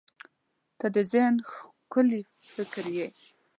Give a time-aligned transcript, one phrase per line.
[0.79, 2.21] •ته د ذهن ښکلي
[2.53, 3.07] فکر یې.